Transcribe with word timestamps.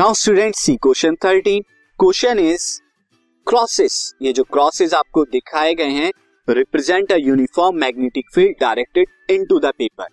Now 0.00 0.12
student 0.14 0.54
see 0.56 0.74
question 0.76 1.14
thirteen 1.24 1.62
question 1.98 2.38
is 2.38 2.62
crosses 3.46 3.96
ये 4.22 4.32
जो 4.32 4.44
crosses 4.52 4.94
आपको 4.94 5.24
दिखाए 5.24 5.74
गए 5.74 5.90
हैं 5.96 6.10
represent 6.48 7.12
a 7.12 7.16
uniform 7.16 7.76
magnetic 7.78 8.30
field 8.34 8.54
directed 8.60 9.08
into 9.30 9.58
the 9.58 9.72
paper 9.78 10.06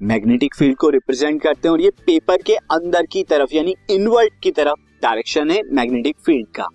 magnetic 0.00 0.54
field 0.54 0.76
को 0.76 0.90
रिप्रेजेंट 0.90 1.42
करते 1.42 1.68
हैं 1.68 1.72
और 1.72 1.80
ये 1.80 1.90
पेपर 2.06 2.42
के 2.42 2.54
अंदर 2.54 3.06
की 3.12 3.22
तरफ़, 3.24 3.54
यानी 3.54 3.74
इनवर्ट 3.90 4.40
की 4.42 4.50
तरफ़ 4.50 4.80
डायरेक्शन 5.02 5.50
है 5.50 5.62
मैग्नेटिक 5.72 6.16
फ़ील्ड 6.26 6.48
का. 6.56 6.68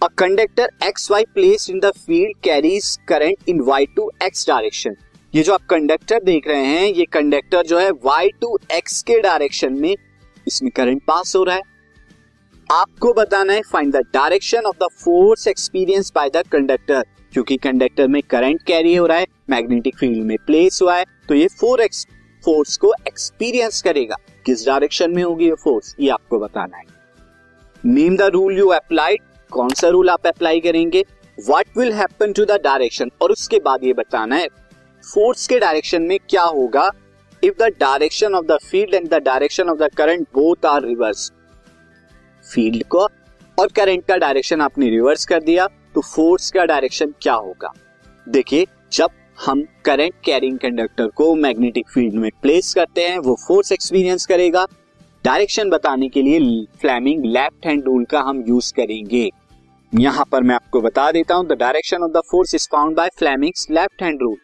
A 0.00 0.08
conductor 0.18 0.70
X 0.88 1.10
Y 1.10 1.24
place 1.34 1.70
in 1.70 1.80
the 1.80 1.92
field 1.96 2.42
carries 2.44 2.96
current 3.08 3.48
in 3.48 3.60
Y 3.66 3.86
to 3.96 4.10
X 4.22 4.48
direction 4.48 4.96
ये 5.34 5.42
जो 5.42 5.54
आप 5.54 5.66
कंडक्टर 5.70 6.22
देख 6.24 6.48
रहे 6.48 6.66
हैं, 6.66 6.86
ये 6.86 7.04
कंडक्टर 7.12 7.66
जो 7.66 7.78
है 7.78 7.90
वाई 8.04 8.28
टू 8.40 8.58
एक्स 8.72 9.02
के 9.02 9.20
डायरेक्शन 9.20 9.80
में 9.80 9.94
इसमें 10.48 10.70
करंट 10.76 11.02
पास 11.06 11.34
हो 11.36 11.42
रहा 11.44 11.56
है। 11.56 11.62
आपको 12.70 13.12
बताना 13.14 13.52
है 13.52 13.62
find 13.62 13.92
the 13.92 14.00
direction 14.14 14.66
of 14.66 14.76
the 14.76 14.88
force 15.00 15.46
experience 15.48 16.12
by 16.14 16.30
the 16.30 16.42
conductor 16.52 17.04
क्योंकि 17.32 17.56
कंडक्टर 17.58 18.08
में 18.08 18.20
करंट 18.30 18.62
कैरी 18.62 18.94
हो 18.94 19.06
रहा 19.06 19.18
है 19.18 19.26
मैग्नेटिक 19.50 19.96
फ़ील्ड 19.98 20.24
में 20.26 20.36
प्लेस 20.46 20.78
हुआ 20.82 20.96
है 20.96 21.04
तो 21.28 21.34
ये 21.34 21.46
फोर 21.60 21.80
एक्स 21.80 22.06
फोर्स 22.44 22.76
को 22.76 22.92
एक्सपीरियंस 23.08 23.80
करेगा। 23.82 24.16
किस 24.46 24.66
डायरेक्शन 24.66 25.10
में 25.10 25.22
होगी 25.22 25.44
ये 25.44 25.54
फोर्स 25.54 25.94
ये 26.00 26.08
आपको 26.10 26.38
बताना 26.38 26.76
है। 26.76 26.84
Name 27.84 28.16
the 28.16 28.30
rule 28.32 28.58
you 28.58 28.68
applied 28.68 29.22
कौन 29.50 29.68
सा 29.70 29.88
रूल 29.88 30.10
आप 30.10 30.26
अप्लाई 30.26 30.60
करेंगे 30.60 31.04
what 31.38 31.78
will 31.78 31.92
happen 31.92 32.32
to 32.32 32.44
the 32.44 32.60
direction 32.64 33.10
और 33.22 33.32
उसके 33.32 33.58
बाद 33.60 33.84
ये 33.84 33.92
बताना 33.94 34.36
है 34.36 34.48
फोर्स 35.04 35.46
के 35.46 35.58
डायरेक्शन 35.58 36.02
में 36.02 36.18
क्या 36.30 36.42
होगा? 36.44 36.88
If 37.42 37.54
the 37.58 37.66
direction 37.80 38.34
of 38.34 38.46
the 38.46 38.56
field 38.62 38.94
and 38.94 39.08
the 39.08 39.22
direction 39.24 39.68
of 39.68 39.78
the 39.78 39.88
current 39.96 40.26
both 40.34 40.66
are 40.66 40.82
reverse 40.84 41.30
field 42.46 42.84
को 42.86 43.06
और 43.58 43.68
करंट 43.76 44.04
का 44.04 44.16
डायरेक्शन 44.18 44.60
आपने 44.60 44.88
रिवर्स 44.90 45.26
कर 45.26 45.42
दिया 45.42 45.66
तो 45.94 46.00
फोर्स 46.04 46.50
का 46.50 46.64
डायरेक्शन 46.64 47.14
क्या 47.22 47.34
होगा 47.36 47.72
देखिए 48.26 48.66
जब 48.92 49.10
हम 49.38 49.62
करंट 49.84 50.14
कैरिंग 50.24 50.58
कंडक्टर 50.58 51.08
को 51.16 51.34
मैग्नेटिक 51.36 51.88
फ़ील्ड 51.88 52.14
में 52.14 52.30
प्लेस 52.42 52.72
करते 52.74 53.02
हैं 53.02 53.18
वो 53.20 53.34
फोर्स 53.46 53.72
एक्सपीरियंस 53.72 54.26
करेगा 54.26 54.66
डायरेक्शन 55.24 55.70
बताने 55.70 56.08
के 56.08 56.22
लिए 56.22 56.64
फ्लैमिंग 56.80 57.24
लेफ़्ट 57.26 57.66
हैंड 57.66 57.84
रूल 57.84 58.04
का 58.04 58.20
हम 58.20 58.44
यूज़ 58.48 58.72
करेंगे 58.74 59.28
यहाँ 59.92 60.24
पर 60.32 60.42
मैं 60.42 60.54
आपको 60.54 60.80
बता 60.80 61.10
देता 61.12 61.34
हूँ 61.34 61.46
the 61.46 61.58
direction 61.58 62.02
of 62.02 62.10
the 62.12 62.22
force 62.30 62.54
is 62.54 62.68
found 62.72 62.96
by 62.96 63.08
Fleming's 63.18 63.66
left 63.70 64.02
hand 64.02 64.22
rule 64.22 64.36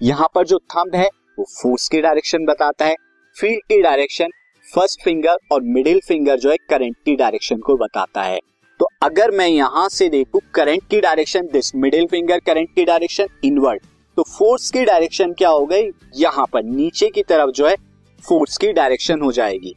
यहाँ 0.00 0.28
पर 0.34 0.46
जो 0.46 0.58
थंब 0.68 0.94
है 0.94 1.08
वो 1.38 1.44
फोर्स 1.52 1.88
की 1.88 2.00
डायरेक्शन 2.00 2.44
बताता 2.44 2.84
है 2.84 2.94
फ़ील्ड 3.36 3.60
की 3.68 3.80
डायरेक्शन 3.82 4.30
फ़र्स्ट 4.66 5.02
फिंगर 5.02 5.36
और 5.52 5.62
मिडिल 5.64 6.00
फिंगर 6.06 6.38
जो 6.38 6.50
है 6.50 6.56
करंट 6.70 6.96
की 7.04 7.14
डायरेक्शन 7.16 7.58
को 7.58 7.76
बताता 7.76 8.22
है। 8.22 8.38
तो 8.80 8.88
अगर 9.02 9.30
मैं 9.30 9.46
यहाँ 9.48 9.88
से 9.88 10.08
देखू 10.08 10.40
करंट 10.54 10.88
की 10.90 11.00
direction 11.00 11.46
this 11.52 11.74
middle 11.74 12.06
finger 12.06 12.38
current 12.46 12.74
की 12.74 12.84
डायरेक्शन 12.84 13.26
इनवर्ट 13.44 13.82
तो 14.16 14.22
फोर्स 14.28 14.70
की 14.70 14.84
डायरेक्शन 14.84 15.32
क्या 15.32 15.48
हो 15.48 15.64
गई? 15.66 15.90
यहाँ 16.16 16.46
पर 16.52 16.62
नीचे 16.64 17.08
की 17.08 17.22
तरफ़ 17.22 17.50
जो 17.50 17.66
है 17.66 17.74
फोर्स 18.22 18.56
की 18.56 18.72
डायरेक्शन 18.72 19.20
हो 19.20 19.30
जाएगी। 19.32 19.74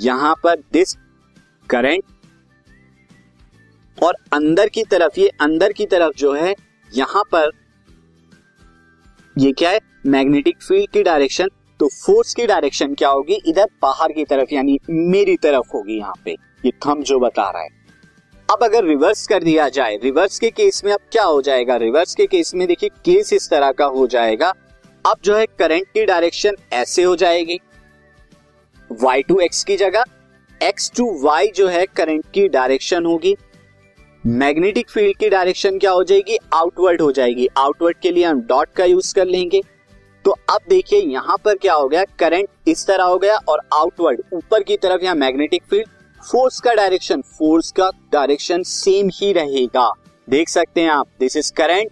यहाँ 0.00 0.34
पर 0.44 0.56
दिस 0.72 0.94
करंट 1.70 2.02
और 3.98 4.14
अंदर 4.32 4.68
की 4.68 4.82
तरफ़, 4.84 5.20
ये 5.20 5.28
अंदर 5.40 5.72
की 5.72 5.86
तरफ़ 5.86 6.16
जो 6.16 6.32
है, 6.32 6.54
यहाँ 6.90 7.22
पर 7.32 7.50
ये 9.38 9.52
क्या 9.52 9.70
है? 9.70 9.80
मैग्नेटिक 10.06 10.62
फ़ील्ड 10.62 10.90
की 10.90 11.02
डायरेक्शन 11.02 11.48
तो 11.80 11.88
फोर्स 11.88 12.34
की 12.34 12.46
डायरेक्शन 12.46 12.94
क्या 12.94 13.08
होगी? 13.08 13.40
इधर 13.46 13.66
बाहर 13.82 14.12
की 14.12 14.24
तरफ़, 14.24 14.54
यानी 14.54 14.78
मेरी 14.90 15.36
तरफ़ 15.36 15.68
होगी 15.74 15.98
यहाँ 15.98 16.14
पे। 16.24 16.30
ये 16.64 16.70
थम 16.70 17.02
जो 17.02 17.18
बता 17.18 17.50
रहा 17.50 17.62
है। 17.62 17.68
अब 18.50 18.58
अगर 18.62 18.84
रिवर्स 18.84 19.26
कर 19.26 19.42
दिया 19.42 19.68
जाए 19.68 19.96
रिवर्स 19.96 20.38
के 20.38 20.50
केस 20.50 20.84
में 20.84 20.92
अब 20.92 21.00
क्या 21.12 21.22
हो 21.22 21.42
जाएगा? 21.42 21.76
रिवर्स 21.76 22.14
के 22.14 22.26
केस 22.26 22.54
में 22.54 22.68
देखिए 22.68 22.88
केस 22.88 23.32
इस 23.32 23.50
तरह 23.50 23.72
का 23.72 23.84
हो 23.84 24.06
जाएगा। 24.06 24.54
अब 25.06 25.16
जो 25.24 25.36
है 25.36 25.46
करंट 25.46 25.82
की 25.82 26.04
डायरेक्शन 26.04 26.56
ऐसे 26.72 27.02
हो 27.02 27.16
जाएगी। 27.16 27.58
Y 29.04 29.22
टू 29.28 29.38
एक्स 29.40 29.64
की 29.64 29.76
जगह, 29.76 30.04
x 30.62 30.96
टू 30.96 31.20
y 31.24 31.52
जो 31.54 31.68
है 31.68 31.86
करंट 31.86 32.24
की 32.34 32.48
डायरेक्शन 32.48 33.04
होगी। 33.04 33.36
मैग्नेटिक 34.24 34.88
फ़ील्ड 34.90 35.16
की 35.16 35.28
डायरेक्शन 35.28 35.78
क्या 35.78 35.90
हो 35.90 36.02
जाएगी? 36.04 36.36
आउटवर्ड 36.54 37.00
हो 37.00 37.10
जाएगी। 37.12 37.46
आउटवर्ड 37.56 37.96
के 38.02 38.10
लिए 38.10 38.24
हम 38.24 38.40
डॉट 38.40 38.72
का 38.76 38.84
यूज़ 38.84 39.14
कर 39.14 39.26
लेंगे। 39.26 39.60
तो 40.24 40.30
अब 40.50 40.60
देखिए, 40.68 41.00
यहाँ 41.02 41.36
पर 41.44 41.54
क्या 41.54 41.74
हो 41.74 41.86
गया? 41.88 42.02
करंट 42.18 42.48
इस 42.68 42.86
तरह 42.86 43.04
हो 43.04 43.18
गया 43.18 43.36
और 43.48 43.60
आउटवर्ड 43.74 44.22
ऊपर 44.32 44.62
की 44.62 44.76
तरफ़ 44.76 45.04
यहाँ 45.04 45.14
मैग्नेटिक 45.14 45.62
फ़ील्ड। 45.70 45.88
फोर्स 46.20 46.60
का 46.60 46.74
डायरेक्शन, 46.74 47.20
फोर्स 47.38 47.70
का 47.72 47.90
डायरेक्शन 48.12 48.62
सेम 48.62 49.10
ही 49.14 49.32
रहेगा। 49.32 49.90
देख 50.28 50.48
सकते 50.48 50.80
हैं 50.80 50.90
आप 50.90 51.08
this 51.20 51.36
is 51.36 51.52
current 51.52 51.90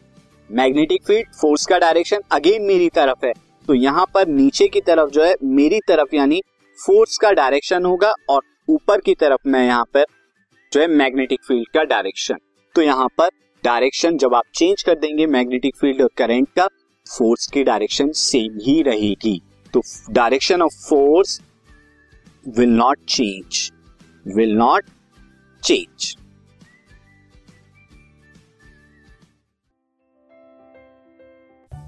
magnetic 0.51 1.07
field, 1.07 1.33
force 1.33 1.67
का 1.67 1.79
डायरेक्शन 1.79 2.23
अगेन 2.33 2.63
मेरी 2.63 2.89
तरफ़ 2.89 3.27
है। 3.27 3.33
तो 3.69 3.75
यहाँ 3.75 4.07
पर 4.15 4.29
नीचे 4.29 4.69
की 4.69 4.81
तरफ़ 4.81 5.11
जो 5.11 5.25
है, 5.25 5.35
मेरी 5.43 5.81
तरफ़ 5.89 6.15
यानी 6.15 6.43
फोर्स 6.79 7.17
का 7.19 7.33
डायरेक्शन 7.33 7.85
होगा 7.85 8.13
और 8.29 8.43
ऊपर 8.69 9.01
की 9.01 9.15
तरफ़ 9.15 9.49
मैं 9.49 9.65
यहाँ 9.67 9.85
पर 9.95 10.05
जो 10.77 10.81
है 10.83 10.87
मैग्नेटिक 10.89 11.41
फ़ील्ड 11.45 11.69
का 11.75 11.83
डायरेक्शन 11.85 12.39
तो 12.75 12.83
यहाँ 12.83 13.07
पर 13.19 13.29
डायरेक्शन 13.65 14.17
जब 14.17 14.35
आप 14.35 14.45
चेंज 14.55 14.83
कर 14.83 14.95
देंगे 14.95 15.27
मैग्नेटिक 15.27 15.77
फ़ील्ड 15.77 16.03
और 16.03 16.09
करंट 16.17 16.49
का 16.57 16.67
फोर्स 17.07 17.47
की 17.47 17.63
डायरेक्शन 17.65 18.11
सेम 18.13 18.59
ही 18.63 18.83
रहेगी. 18.83 19.41
तो 19.75 19.83
direction 20.11 20.63
of 20.63 20.75
force 20.89 21.41
will 22.59 22.69
not 22.69 22.99
change 23.09 23.71
will 24.37 24.53
not 24.57 24.91
change 25.63 26.15